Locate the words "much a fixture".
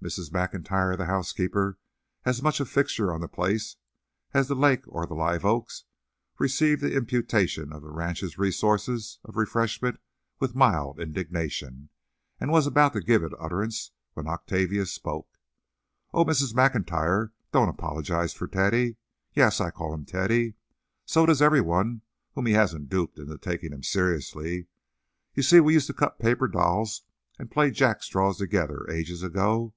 2.40-3.12